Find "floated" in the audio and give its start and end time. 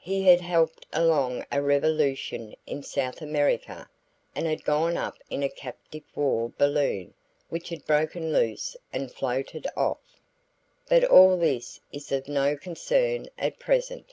9.10-9.66